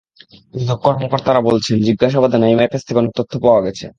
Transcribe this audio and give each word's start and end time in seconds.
দুদক 0.53 0.79
কর্মকর্তারা 0.83 1.41
বলছেন, 1.41 1.75
জিজ্ঞাসাবাদে 1.87 2.37
নাঈমের 2.37 2.69
কাছ 2.71 2.81
থেকে 2.85 2.99
অনেক 2.99 3.13
তথ্য 3.15 3.33
পাওয়া 3.45 3.61
গেছে। 3.65 3.85